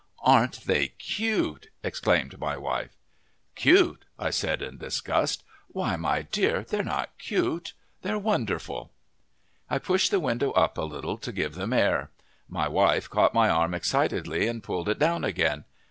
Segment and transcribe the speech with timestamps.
[0.23, 2.95] "Aren't they cute!" exclaimed my wife.
[3.53, 5.43] "Cute!" I said, in disgust.
[5.67, 8.89] "Why, my dear, they're not cute they're wonderful!"
[9.69, 12.09] I pushed the window up a little to give them air.
[12.49, 15.65] My wife caught my arm excitedly and pulled it down again.